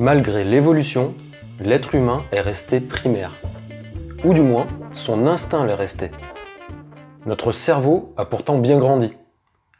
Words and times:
Malgré 0.00 0.42
l'évolution, 0.42 1.14
l'être 1.60 1.94
humain 1.94 2.24
est 2.32 2.40
resté 2.40 2.80
primaire. 2.80 3.36
Ou 4.24 4.34
du 4.34 4.40
moins, 4.40 4.66
son 4.92 5.28
instinct 5.28 5.64
l'est 5.64 5.74
resté. 5.74 6.10
Notre 7.26 7.52
cerveau 7.52 8.12
a 8.16 8.24
pourtant 8.24 8.58
bien 8.58 8.76
grandi. 8.78 9.14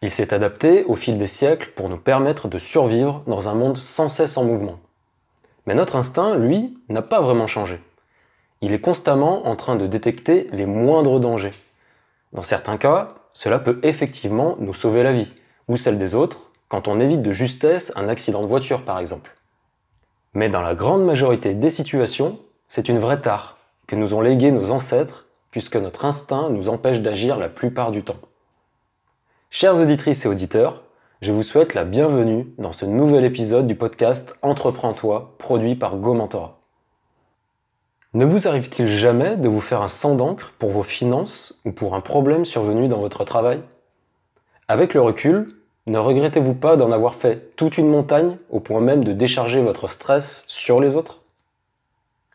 Il 0.02 0.12
s'est 0.12 0.32
adapté 0.32 0.84
au 0.84 0.94
fil 0.94 1.18
des 1.18 1.26
siècles 1.26 1.72
pour 1.74 1.88
nous 1.88 1.96
permettre 1.96 2.46
de 2.46 2.58
survivre 2.58 3.24
dans 3.26 3.48
un 3.48 3.54
monde 3.54 3.76
sans 3.76 4.08
cesse 4.08 4.36
en 4.36 4.44
mouvement. 4.44 4.78
Mais 5.66 5.74
notre 5.74 5.96
instinct, 5.96 6.36
lui, 6.36 6.78
n'a 6.88 7.02
pas 7.02 7.20
vraiment 7.20 7.48
changé. 7.48 7.80
Il 8.60 8.72
est 8.72 8.80
constamment 8.80 9.48
en 9.48 9.56
train 9.56 9.74
de 9.74 9.88
détecter 9.88 10.48
les 10.52 10.66
moindres 10.66 11.18
dangers. 11.18 11.54
Dans 12.32 12.44
certains 12.44 12.76
cas, 12.76 13.16
cela 13.32 13.58
peut 13.58 13.80
effectivement 13.82 14.54
nous 14.60 14.74
sauver 14.74 15.02
la 15.02 15.12
vie, 15.12 15.32
ou 15.66 15.76
celle 15.76 15.98
des 15.98 16.14
autres, 16.14 16.52
quand 16.68 16.86
on 16.86 17.00
évite 17.00 17.22
de 17.22 17.32
justesse 17.32 17.92
un 17.96 18.08
accident 18.08 18.42
de 18.42 18.46
voiture 18.46 18.84
par 18.84 19.00
exemple. 19.00 19.34
Mais 20.34 20.48
dans 20.48 20.62
la 20.62 20.74
grande 20.74 21.04
majorité 21.04 21.54
des 21.54 21.70
situations, 21.70 22.38
c'est 22.68 22.88
une 22.88 22.98
vraie 22.98 23.20
tare 23.20 23.58
que 23.86 23.94
nous 23.94 24.14
ont 24.14 24.20
légué 24.20 24.50
nos 24.50 24.72
ancêtres, 24.72 25.26
puisque 25.52 25.76
notre 25.76 26.04
instinct 26.04 26.50
nous 26.50 26.68
empêche 26.68 27.00
d'agir 27.00 27.38
la 27.38 27.48
plupart 27.48 27.92
du 27.92 28.02
temps. 28.02 28.18
Chères 29.50 29.80
auditrices 29.80 30.24
et 30.24 30.28
auditeurs, 30.28 30.82
je 31.22 31.32
vous 31.32 31.44
souhaite 31.44 31.74
la 31.74 31.84
bienvenue 31.84 32.52
dans 32.58 32.72
ce 32.72 32.84
nouvel 32.84 33.24
épisode 33.24 33.68
du 33.68 33.76
podcast 33.76 34.36
Entreprends-toi, 34.42 35.36
produit 35.38 35.76
par 35.76 35.96
GoMentora. 35.96 36.58
Ne 38.12 38.24
vous 38.24 38.48
arrive-t-il 38.48 38.88
jamais 38.88 39.36
de 39.36 39.48
vous 39.48 39.60
faire 39.60 39.82
un 39.82 39.88
sang 39.88 40.16
d'encre 40.16 40.52
pour 40.58 40.70
vos 40.70 40.82
finances 40.82 41.60
ou 41.64 41.70
pour 41.70 41.94
un 41.94 42.00
problème 42.00 42.44
survenu 42.44 42.88
dans 42.88 42.98
votre 42.98 43.24
travail? 43.24 43.62
Avec 44.66 44.94
le 44.94 45.00
recul, 45.00 45.54
ne 45.86 45.98
regrettez-vous 45.98 46.54
pas 46.54 46.76
d'en 46.76 46.92
avoir 46.92 47.14
fait 47.14 47.54
toute 47.56 47.76
une 47.76 47.88
montagne 47.88 48.38
au 48.48 48.60
point 48.60 48.80
même 48.80 49.04
de 49.04 49.12
décharger 49.12 49.60
votre 49.60 49.88
stress 49.88 50.44
sur 50.46 50.80
les 50.80 50.96
autres? 50.96 51.20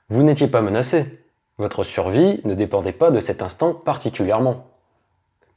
Vous 0.10 0.22
n'étiez 0.22 0.48
pas 0.48 0.62
menacé. 0.62 1.20
Votre 1.58 1.84
survie 1.84 2.42
ne 2.46 2.54
dépendait 2.54 2.92
pas 2.92 3.10
de 3.10 3.20
cet 3.20 3.42
instant 3.42 3.74
particulièrement. 3.74 4.68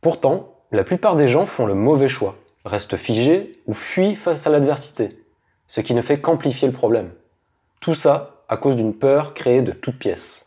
Pourtant, 0.00 0.54
la 0.72 0.84
plupart 0.84 1.16
des 1.16 1.28
gens 1.28 1.44
font 1.44 1.66
le 1.66 1.74
mauvais 1.74 2.08
choix, 2.08 2.36
restent 2.64 2.96
figés 2.96 3.60
ou 3.66 3.74
fuient 3.74 4.16
face 4.16 4.46
à 4.46 4.50
l'adversité, 4.50 5.18
ce 5.66 5.82
qui 5.82 5.94
ne 5.94 6.02
fait 6.02 6.20
qu'amplifier 6.20 6.66
le 6.66 6.74
problème. 6.74 7.10
Tout 7.80 7.94
ça 7.94 8.42
à 8.48 8.56
cause 8.56 8.76
d'une 8.76 8.94
peur 8.94 9.34
créée 9.34 9.62
de 9.62 9.72
toutes 9.72 9.98
pièces. 9.98 10.46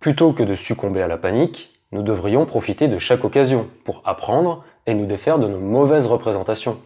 Plutôt 0.00 0.32
que 0.32 0.42
de 0.42 0.54
succomber 0.54 1.02
à 1.02 1.08
la 1.08 1.18
panique, 1.18 1.75
nous 1.96 2.02
devrions 2.02 2.44
profiter 2.44 2.88
de 2.88 2.98
chaque 2.98 3.24
occasion 3.24 3.68
pour 3.84 4.02
apprendre 4.04 4.62
et 4.84 4.92
nous 4.92 5.06
défaire 5.06 5.38
de 5.38 5.48
nos 5.48 5.58
mauvaises 5.58 6.06
représentations. 6.06 6.78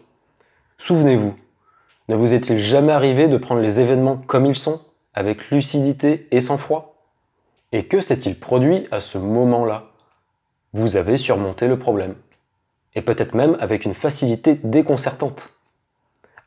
Souvenez-vous, 0.79 1.35
ne 2.09 2.15
vous 2.15 2.33
est-il 2.33 2.59
jamais 2.59 2.93
arrivé 2.93 3.27
de 3.27 3.37
prendre 3.37 3.61
les 3.61 3.81
événements 3.81 4.19
comme 4.29 4.47
ils 4.47 4.55
sont, 4.57 4.81
avec 5.13 5.51
lucidité 5.51 6.29
et 6.31 6.41
sang-froid? 6.41 6.95
Et 7.73 7.87
que 7.87 8.01
s'est-il 8.01 8.39
produit 8.39 8.87
à 8.93 9.01
ce 9.01 9.19
moment-là? 9.19 9.87
Vous 10.75 10.97
avez 10.97 11.17
surmonté 11.17 11.67
le 11.67 11.77
problème. 11.77 12.15
Et 12.95 13.03
peut-être 13.03 13.35
même 13.35 13.57
avec 13.59 13.85
une 13.85 13.95
facilité 13.95 14.61
déconcertante. 14.63 15.51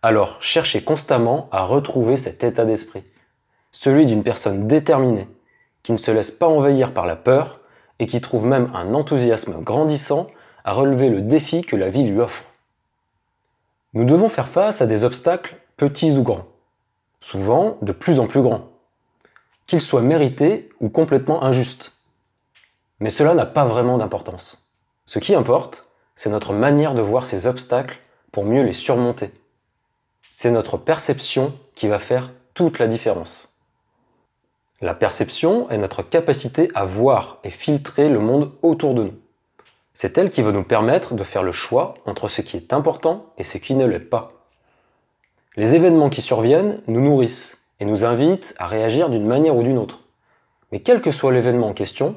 Alors 0.01 0.41
cherchez 0.41 0.81
constamment 0.81 1.49
à 1.51 1.65
retrouver 1.65 2.15
cet 2.15 2.45
état 2.45 2.63
d'esprit, 2.63 3.03
celui 3.73 4.05
d'une 4.05 4.23
personne 4.23 4.67
déterminée, 4.67 5.27
qui 5.81 5.91
ne 5.91 5.97
se 5.97 6.11
laisse 6.11 6.31
pas 6.31 6.47
envahir 6.47 6.93
par 6.93 7.05
la 7.05 7.17
peur 7.17 7.59
et 8.03 8.05
qui 8.05 8.19
trouve 8.19 8.45
même 8.45 8.69
un 8.73 8.95
enthousiasme 8.95 9.61
grandissant 9.61 10.27
à 10.65 10.73
relever 10.73 11.07
le 11.07 11.21
défi 11.21 11.61
que 11.61 11.77
la 11.77 11.89
vie 11.89 12.03
lui 12.03 12.19
offre. 12.19 12.43
Nous 13.93 14.03
devons 14.03 14.27
faire 14.27 14.49
face 14.49 14.81
à 14.81 14.87
des 14.87 15.05
obstacles 15.05 15.55
petits 15.77 16.11
ou 16.17 16.21
grands, 16.21 16.47
souvent 17.21 17.77
de 17.81 17.93
plus 17.93 18.19
en 18.19 18.27
plus 18.27 18.41
grands, 18.41 18.67
qu'ils 19.67 19.79
soient 19.79 20.01
mérités 20.01 20.67
ou 20.81 20.89
complètement 20.89 21.45
injustes. 21.45 21.93
Mais 22.99 23.09
cela 23.09 23.35
n'a 23.35 23.45
pas 23.45 23.63
vraiment 23.63 23.97
d'importance. 23.97 24.67
Ce 25.05 25.19
qui 25.19 25.33
importe, 25.33 25.87
c'est 26.13 26.29
notre 26.29 26.51
manière 26.51 26.95
de 26.95 27.01
voir 27.01 27.23
ces 27.23 27.47
obstacles 27.47 28.01
pour 28.33 28.43
mieux 28.43 28.63
les 28.63 28.73
surmonter. 28.73 29.31
C'est 30.29 30.51
notre 30.51 30.75
perception 30.75 31.53
qui 31.73 31.87
va 31.87 31.99
faire 31.99 32.33
toute 32.53 32.79
la 32.79 32.87
différence. 32.87 33.52
La 34.81 34.93
perception 34.93 35.69
est 35.69 35.77
notre 35.77 36.03
capacité 36.03 36.69
à 36.75 36.85
voir 36.85 37.39
et 37.43 37.49
filtrer 37.49 38.09
le 38.09 38.19
monde 38.19 38.51
autour 38.61 38.93
de 38.93 39.03
nous. 39.03 39.13
C'est 39.93 40.17
elle 40.17 40.29
qui 40.29 40.41
va 40.41 40.51
nous 40.51 40.63
permettre 40.63 41.13
de 41.13 41.23
faire 41.23 41.43
le 41.43 41.51
choix 41.51 41.93
entre 42.05 42.27
ce 42.27 42.41
qui 42.41 42.57
est 42.57 42.73
important 42.73 43.27
et 43.37 43.43
ce 43.43 43.57
qui 43.57 43.75
ne 43.75 43.85
l'est 43.85 43.99
pas. 43.99 44.33
Les 45.55 45.75
événements 45.75 46.09
qui 46.09 46.21
surviennent 46.21 46.81
nous 46.87 47.01
nourrissent 47.01 47.63
et 47.79 47.85
nous 47.85 48.03
invitent 48.03 48.55
à 48.57 48.67
réagir 48.67 49.09
d'une 49.09 49.27
manière 49.27 49.55
ou 49.55 49.63
d'une 49.63 49.77
autre. 49.77 49.99
Mais 50.71 50.79
quel 50.79 51.01
que 51.01 51.11
soit 51.11 51.31
l'événement 51.31 51.69
en 51.69 51.73
question, 51.73 52.15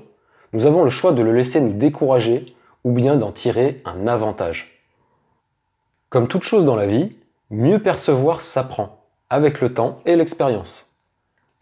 nous 0.53 0.65
avons 0.65 0.85
le 0.85 0.91
choix 0.91 1.13
de 1.13 1.23
le 1.23 1.33
laisser 1.33 1.61
nous 1.61 1.75
décourager 1.75 2.47
ou 2.85 2.93
bien 2.93 3.17
d'en 3.17 3.33
tirer 3.33 3.83
un 3.85 4.07
avantage. 4.07 4.81
Comme 6.09 6.29
toute 6.29 6.45
chose 6.45 6.65
dans 6.65 6.77
la 6.77 6.87
vie, 6.87 7.19
mieux 7.51 7.83
percevoir 7.83 8.41
s'apprend, 8.41 9.05
avec 9.29 9.61
le 9.61 9.75
temps 9.75 10.01
et 10.07 10.17
l'expérience. 10.17 10.96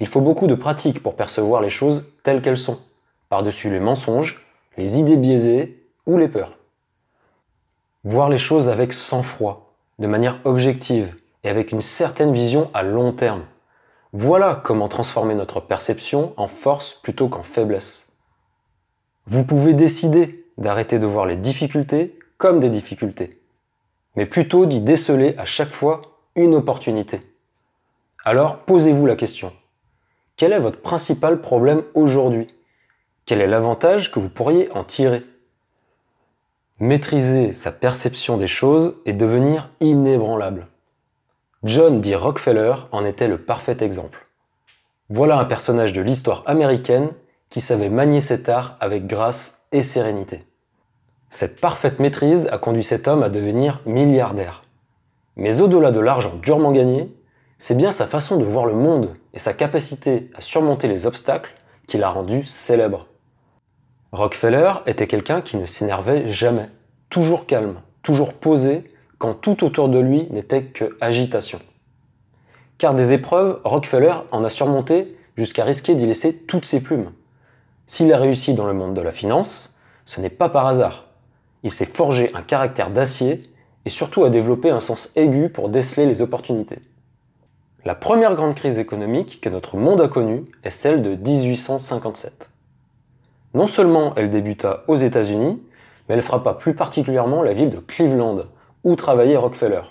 Il 0.01 0.09
faut 0.09 0.21
beaucoup 0.21 0.47
de 0.47 0.55
pratique 0.55 1.03
pour 1.03 1.15
percevoir 1.15 1.61
les 1.61 1.71
choses 1.71 2.13
telles 2.23 2.43
qu'elles 2.43 2.57
sont, 2.57 2.81
par-dessus 3.29 3.71
les 3.71 3.81
mensonges, 3.81 4.45
les 4.77 4.99
idées 4.99 5.17
biaisées 5.17 5.87
ou 6.07 6.19
les 6.19 6.29
peurs. 6.29 6.59
Voir 8.03 8.29
les 8.29 8.39
choses 8.39 8.69
avec 8.69 8.93
sang-froid, 8.93 9.75
de 9.99 10.07
manière 10.07 10.41
objective 10.45 11.15
et 11.45 11.49
avec 11.49 11.73
une 11.73 11.81
certaine 11.81 12.33
vision 12.33 12.71
à 12.75 12.83
long 12.83 13.13
terme. 13.13 13.45
Voilà 14.13 14.61
comment 14.65 14.89
transformer 14.89 15.35
notre 15.35 15.61
perception 15.61 16.35
en 16.37 16.49
force 16.49 16.95
plutôt 16.95 17.29
qu'en 17.29 17.43
faiblesse. 17.43 18.13
Vous 19.27 19.45
pouvez 19.45 19.75
décider 19.75 20.45
d'arrêter 20.59 20.99
de 20.99 21.07
voir 21.07 21.27
les 21.27 21.37
difficultés 21.37 22.19
comme 22.37 22.61
des 22.61 22.71
difficultés, 22.71 23.41
mais 24.17 24.27
plutôt 24.27 24.67
d'y 24.67 24.81
déceler 24.81 25.35
à 25.39 25.45
chaque 25.45 25.71
fois 25.71 26.03
une 26.37 26.55
opportunité. 26.55 27.21
Alors 28.25 28.59
posez-vous 28.59 29.07
la 29.07 29.17
question. 29.17 29.53
Quel 30.37 30.53
est 30.53 30.59
votre 30.59 30.81
principal 30.81 31.41
problème 31.41 31.85
aujourd'hui? 31.95 32.49
Quel 33.25 33.41
est 33.41 33.47
l'avantage 33.47 34.11
que 34.11 34.19
vous 34.19 34.29
pourriez 34.29 34.69
en 34.73 34.83
tirer? 34.83 35.23
Maîtriser 36.81 37.53
sa 37.53 37.71
perception 37.71 38.37
des 38.37 38.49
choses 38.49 38.97
et 39.07 39.13
devenir 39.13 39.71
inébranlable. 39.79 40.67
John 41.63 42.01
D. 42.01 42.17
Rockefeller 42.17 42.75
en 42.91 43.05
était 43.05 43.29
le 43.29 43.39
parfait 43.39 43.77
exemple. 43.81 44.27
Voilà 45.09 45.39
un 45.39 45.45
personnage 45.45 45.93
de 45.93 46.03
l'histoire 46.03 46.43
américaine 46.47 47.11
qui 47.49 47.61
savait 47.61 47.89
manier 47.89 48.21
cet 48.21 48.49
art 48.49 48.77
avec 48.81 49.07
grâce 49.07 49.69
et 49.71 49.83
sérénité. 49.83 50.45
Cette 51.31 51.61
parfaite 51.61 52.01
maîtrise 52.01 52.49
a 52.51 52.59
conduit 52.59 52.83
cet 52.83 53.07
homme 53.07 53.23
à 53.23 53.29
devenir 53.29 53.81
milliardaire. 53.87 54.65
Mais 55.37 55.61
au-delà 55.61 55.93
de 55.93 56.01
l'argent 56.01 56.35
durement 56.43 56.73
gagné, 56.73 57.15
c'est 57.59 57.77
bien 57.77 57.91
sa 57.91 58.07
façon 58.07 58.37
de 58.37 58.45
voir 58.45 58.67
le 58.67 58.75
monde 58.75 59.15
et 59.33 59.39
sa 59.39 59.53
capacité 59.53 60.31
à 60.35 60.41
surmonter 60.41 60.89
les 60.89 61.07
obstacles 61.07 61.55
qui 61.87 61.99
l'a 61.99 62.09
rendu 62.09 62.45
célèbre. 62.45 63.07
Rockefeller 64.13 64.73
était 64.87 65.07
quelqu'un 65.07 65.41
qui 65.41 65.57
ne 65.57 65.67
s'énervait 65.67 66.29
jamais, 66.29 66.69
toujours 67.11 67.47
calme, 67.47 67.81
toujours 68.03 68.35
posé, 68.35 68.85
quand 69.19 69.35
tout 69.35 69.65
autour 69.65 69.89
de 69.89 69.99
lui 69.99 70.29
n'était 70.31 70.65
que 70.65 70.97
agitation. 71.01 71.61
Car 72.79 72.95
des 72.95 73.13
épreuves, 73.13 73.61
Rockefeller 73.65 74.15
en 74.33 74.45
a 74.45 74.49
surmonté 74.49 75.17
jusqu'à 75.37 75.65
risquer 75.65 75.95
d'y 75.95 76.07
laisser 76.07 76.37
toutes 76.37 76.65
ses 76.65 76.81
plumes. 76.83 77.13
S'il 77.87 78.13
a 78.13 78.19
réussi 78.19 78.55
dans 78.55 78.67
le 78.67 78.75
monde 78.75 78.95
de 78.95 79.01
la 79.01 79.13
finance, 79.13 79.79
ce 80.05 80.21
n'est 80.21 80.31
pas 80.31 80.49
par 80.49 80.67
hasard. 80.67 81.07
Il 81.63 81.71
s'est 81.71 81.87
forgé 81.87 82.31
un 82.35 82.43
caractère 82.43 82.91
d'acier 82.91 83.51
et 83.85 83.91
surtout 83.91 84.25
a 84.25 84.31
développé 84.31 84.71
un 84.71 84.81
sens 84.81 85.11
aigu 85.17 85.49
pour 85.49 85.69
déceler 85.69 86.07
les 86.07 86.21
opportunités. 86.21 86.81
La 87.87 87.95
première 87.95 88.35
grande 88.35 88.55
crise 88.55 88.79
économique 88.79 89.43
que 89.43 89.51
notre 89.51 89.77
monde 89.77 90.01
a 90.01 90.09
connue 90.09 90.47
est 90.63 90.71
celle 90.71 91.03
de 91.03 91.17
1857. 91.17 92.49
Non 93.53 93.67
seulement 93.67 94.15
elle 94.17 94.31
débuta 94.31 94.85
aux 94.89 94.97
États-Unis, 94.97 95.63
mais 96.09 96.15
elle 96.15 96.23
frappa 96.23 96.55
plus 96.55 96.75
particulièrement 96.75 97.43
la 97.43 97.53
ville 97.53 97.69
de 97.69 97.77
Cleveland, 97.77 98.45
où 98.85 98.97
travaillait 98.97 99.37
Rockefeller. 99.37 99.83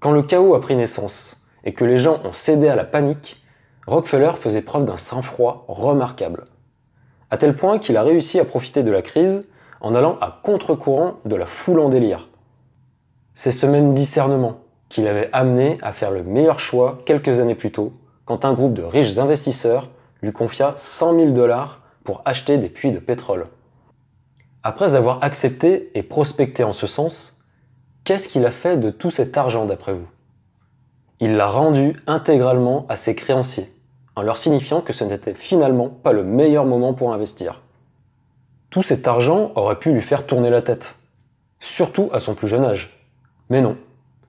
Quand 0.00 0.10
le 0.10 0.22
chaos 0.22 0.54
a 0.54 0.60
pris 0.60 0.76
naissance 0.76 1.40
et 1.64 1.72
que 1.72 1.86
les 1.86 1.96
gens 1.96 2.20
ont 2.24 2.34
cédé 2.34 2.68
à 2.68 2.76
la 2.76 2.84
panique, 2.84 3.42
Rockefeller 3.86 4.32
faisait 4.38 4.60
preuve 4.60 4.84
d'un 4.84 4.98
sang-froid 4.98 5.64
remarquable. 5.68 6.44
À 7.30 7.38
tel 7.38 7.56
point 7.56 7.78
qu'il 7.78 7.96
a 7.96 8.02
réussi 8.02 8.38
à 8.38 8.44
profiter 8.44 8.82
de 8.82 8.90
la 8.90 9.00
crise 9.00 9.48
en 9.80 9.94
allant 9.94 10.18
à 10.20 10.40
contre-courant 10.42 11.20
de 11.24 11.36
la 11.36 11.46
foule 11.46 11.80
en 11.80 11.88
délire. 11.88 12.28
C'est 13.32 13.50
ce 13.50 13.64
même 13.64 13.94
discernement 13.94 14.60
qui 14.88 15.02
l'avait 15.02 15.30
amené 15.32 15.78
à 15.82 15.92
faire 15.92 16.10
le 16.10 16.22
meilleur 16.22 16.58
choix 16.58 16.98
quelques 17.04 17.40
années 17.40 17.54
plus 17.54 17.72
tôt, 17.72 17.92
quand 18.24 18.44
un 18.44 18.52
groupe 18.52 18.74
de 18.74 18.82
riches 18.82 19.18
investisseurs 19.18 19.88
lui 20.22 20.32
confia 20.32 20.74
100 20.76 21.14
000 21.14 21.30
dollars 21.32 21.80
pour 22.04 22.22
acheter 22.24 22.58
des 22.58 22.68
puits 22.68 22.92
de 22.92 22.98
pétrole. 22.98 23.46
Après 24.62 24.94
avoir 24.94 25.22
accepté 25.22 25.90
et 25.94 26.02
prospecté 26.02 26.64
en 26.64 26.72
ce 26.72 26.86
sens, 26.86 27.44
qu'est-ce 28.04 28.28
qu'il 28.28 28.44
a 28.46 28.50
fait 28.50 28.76
de 28.76 28.90
tout 28.90 29.10
cet 29.10 29.36
argent 29.36 29.66
d'après 29.66 29.94
vous? 29.94 30.08
Il 31.20 31.36
l'a 31.36 31.46
rendu 31.46 31.96
intégralement 32.06 32.84
à 32.88 32.96
ses 32.96 33.14
créanciers, 33.14 33.72
en 34.16 34.22
leur 34.22 34.36
signifiant 34.36 34.80
que 34.80 34.92
ce 34.92 35.04
n'était 35.04 35.34
finalement 35.34 35.88
pas 35.88 36.12
le 36.12 36.24
meilleur 36.24 36.64
moment 36.64 36.94
pour 36.94 37.12
investir. 37.12 37.62
Tout 38.70 38.82
cet 38.82 39.06
argent 39.06 39.52
aurait 39.54 39.78
pu 39.78 39.92
lui 39.92 40.02
faire 40.02 40.26
tourner 40.26 40.50
la 40.50 40.62
tête, 40.62 40.96
surtout 41.60 42.10
à 42.12 42.18
son 42.18 42.34
plus 42.34 42.48
jeune 42.48 42.64
âge. 42.64 42.98
Mais 43.48 43.60
non, 43.60 43.76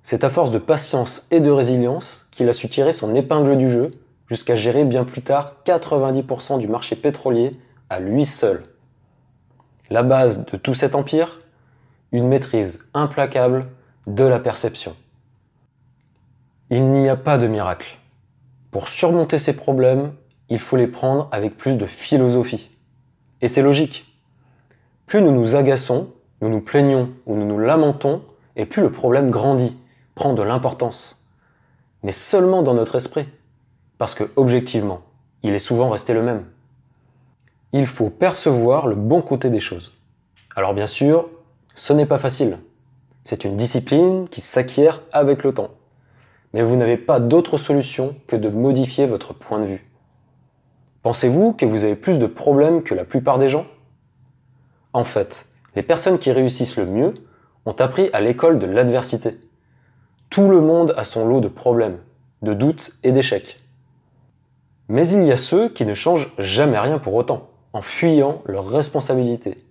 c'est 0.09 0.24
à 0.24 0.30
force 0.30 0.51
de 0.51 0.57
patience 0.57 1.27
et 1.31 1.42
de 1.42 1.51
résilience 1.51 2.30
qu'il 2.31 2.48
a 2.48 2.54
su 2.54 2.69
tirer 2.69 2.94
son 2.94 3.13
épingle 3.13 3.57
du 3.57 3.69
jeu 3.69 3.92
jusqu'à 4.30 4.56
gérer 4.56 4.86
bien 4.86 5.04
plus 5.04 5.21
tard 5.21 5.56
90% 5.65 6.59
du 6.59 6.69
marché 6.69 6.95
pétrolier 6.95 7.59
à 7.89 8.00
lui 8.00 8.24
seul. 8.24 8.63
La 9.89 10.04
base 10.04 10.45
de 10.45 10.56
tout 10.56 10.74
cet 10.74 10.95
empire? 10.95 11.42
Une 12.13 12.25
maîtrise 12.25 12.80
implacable 12.94 13.68
de 14.07 14.24
la 14.24 14.39
perception. 14.39 14.95
Il 16.69 16.89
n'y 16.89 17.10
a 17.10 17.18
pas 17.18 17.38
de 17.38 17.48
miracle. 17.48 17.98
Pour 18.71 18.88
surmonter 18.88 19.38
ces 19.38 19.57
problèmes, 19.57 20.13
il 20.48 20.60
faut 20.60 20.77
les 20.77 20.88
prendre 20.88 21.27
avec 21.33 21.57
plus 21.57 21.75
de 21.75 21.86
philosophie. 21.86 22.69
Et 23.42 23.50
c'est 23.50 23.62
logique. 23.62 24.06
Plus 25.06 25.21
nous 25.21 25.33
nous 25.33 25.56
agaçons, 25.56 26.07
nous 26.39 26.48
nous 26.48 26.62
plaignons 26.62 27.10
ou 27.25 27.36
nous 27.36 27.45
nous 27.45 27.60
lamentons, 27.60 28.21
et 28.56 28.65
plus 28.65 28.81
le 28.81 28.92
problème 28.94 29.31
grandit, 29.31 29.77
prend 30.17 30.33
de 30.33 30.41
l'importance. 30.41 31.23
Mais 32.03 32.11
seulement 32.11 32.63
dans 32.63 32.73
notre 32.73 32.95
esprit. 32.95 33.27
Parce 33.99 34.15
que, 34.15 34.25
objectivement, 34.35 35.01
il 35.43 35.53
est 35.53 35.59
souvent 35.59 35.89
resté 35.89 36.13
le 36.13 36.23
même. 36.23 36.43
Il 37.71 37.85
faut 37.85 38.09
percevoir 38.09 38.87
le 38.87 38.95
bon 38.95 39.21
côté 39.21 39.49
des 39.49 39.59
choses. 39.59 39.93
Alors 40.55 40.73
bien 40.73 40.87
sûr, 40.87 41.29
ce 41.75 41.93
n'est 41.93 42.07
pas 42.07 42.17
facile. 42.17 42.57
C'est 43.23 43.43
une 43.43 43.57
discipline 43.57 44.27
qui 44.27 44.41
s'acquiert 44.41 45.01
avec 45.11 45.43
le 45.43 45.53
temps. 45.53 45.69
Mais 46.53 46.63
vous 46.63 46.75
n'avez 46.75 46.97
pas 46.97 47.19
d'autre 47.19 47.57
solution 47.57 48.15
que 48.25 48.35
de 48.35 48.49
modifier 48.49 49.05
votre 49.05 49.33
point 49.33 49.59
de 49.59 49.65
vue. 49.65 49.87
Pensez-vous 51.03 51.53
que 51.53 51.65
vous 51.65 51.83
avez 51.83 51.95
plus 51.95 52.17
de 52.17 52.25
problèmes 52.25 52.81
que 52.81 52.95
la 52.95 53.05
plupart 53.05 53.37
des 53.37 53.49
gens? 53.49 53.67
En 54.93 55.03
fait, 55.03 55.45
les 55.75 55.83
personnes 55.83 56.17
qui 56.17 56.31
réussissent 56.31 56.77
le 56.77 56.87
mieux 56.87 57.13
ont 57.65 57.73
appris 57.73 58.09
à 58.13 58.21
l'école 58.21 58.57
de 58.57 58.65
l'adversité. 58.65 59.37
Tout 60.29 60.50
le 60.50 60.62
monde 60.62 60.94
a 60.97 61.03
son 61.03 61.25
lot 61.25 61.39
de 61.39 61.47
problèmes, 61.47 62.00
de 62.41 62.53
doutes 62.53 62.91
et 63.03 63.12
d'échecs. 63.12 63.59
Mais 64.89 65.07
il 65.07 65.24
y 65.24 65.31
a 65.31 65.38
ceux 65.38 65.69
qui 65.69 65.85
ne 65.85 65.94
changent 65.94 66.33
jamais 66.38 66.79
rien 66.79 67.00
pour 67.00 67.13
autant, 67.15 67.50
en 67.74 67.81
fuyant 67.81 68.41
leurs 68.45 68.68
responsabilités. 68.69 69.63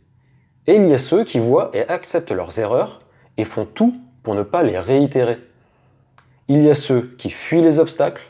Et 0.67 0.76
il 0.76 0.87
y 0.87 0.94
a 0.94 0.99
ceux 0.99 1.25
qui 1.25 1.38
voient 1.38 1.70
et 1.75 1.87
acceptent 1.88 2.32
leurs 2.32 2.58
erreurs 2.58 2.99
et 3.37 3.44
font 3.44 3.67
tout 3.67 3.94
pour 4.23 4.35
ne 4.35 4.43
pas 4.43 4.62
les 4.62 4.79
réitérer. 4.79 5.38
Il 6.49 6.62
y 6.62 6.70
a 6.70 6.75
ceux 6.75 7.14
qui 7.19 7.31
fuient 7.31 7.62
les 7.62 7.79
obstacles 7.79 8.25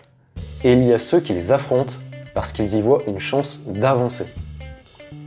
et 0.65 0.73
il 0.73 0.83
y 0.83 0.93
a 0.93 0.99
ceux 0.99 1.21
qui 1.21 1.33
les 1.33 1.53
affrontent 1.53 1.95
parce 2.35 2.53
qu'ils 2.53 2.75
y 2.75 2.83
voient 2.83 3.03
une 3.07 3.19
chance 3.19 3.63
d'avancer. 3.67 4.27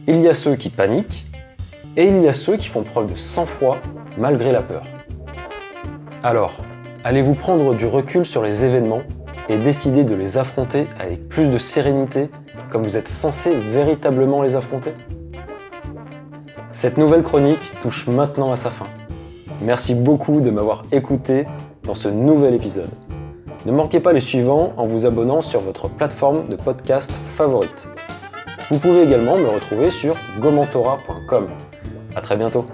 Il 0.06 0.20
y 0.22 0.28
a 0.28 0.34
ceux 0.34 0.56
qui 0.56 0.70
paniquent 0.70 1.26
et 1.96 2.08
il 2.08 2.20
y 2.22 2.28
a 2.28 2.34
ceux 2.34 2.58
qui 2.58 2.68
font 2.68 2.84
preuve 2.84 3.12
de 3.12 3.16
sang-froid 3.16 3.78
malgré 4.18 4.52
la 4.52 4.62
peur. 4.62 4.84
Alors, 6.24 6.58
allez-vous 7.10 7.34
prendre 7.34 7.74
du 7.74 7.88
recul 7.88 8.24
sur 8.24 8.44
les 8.44 8.66
événements 8.66 9.02
et 9.50 9.58
décider 9.58 10.04
de 10.04 10.14
les 10.14 10.38
affronter 10.38 10.86
avec 11.00 11.28
plus 11.28 11.50
de 11.50 11.58
sérénité 11.58 12.30
comme 12.70 12.84
vous 12.84 12.98
êtes 12.98 13.08
censé 13.08 13.50
véritablement 13.56 14.44
les 14.44 14.56
affronter? 14.56 14.94
Cette 16.72 17.00
nouvelle 17.00 17.24
chronique 17.24 17.74
touche 17.82 18.06
maintenant 18.06 18.52
à 18.52 18.56
sa 18.56 18.70
fin. 18.70 18.86
Merci 19.64 19.96
beaucoup 19.96 20.40
de 20.40 20.52
m'avoir 20.52 20.84
écouté 20.92 21.46
dans 21.82 21.96
ce 21.96 22.10
nouvel 22.10 22.54
épisode. 22.54 22.92
Ne 23.66 23.72
manquez 23.72 24.00
pas 24.00 24.14
les 24.14 24.20
suivants 24.20 24.74
en 24.78 24.86
vous 24.86 25.08
abonnant 25.08 25.42
sur 25.42 25.62
votre 25.62 25.90
plateforme 25.90 26.48
de 26.48 26.58
podcast 26.58 27.12
favorite. 27.36 27.88
Vous 28.70 28.78
pouvez 28.78 29.02
également 29.02 29.36
me 29.36 29.48
retrouver 29.48 29.90
sur 29.90 30.16
gomentora.com. 30.40 31.48
A 32.16 32.22
très 32.22 32.38
bientôt 32.38 32.68